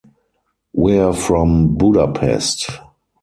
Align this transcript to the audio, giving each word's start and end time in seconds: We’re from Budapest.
We’re 0.73 1.13
from 1.13 1.77
Budapest. 1.77 2.71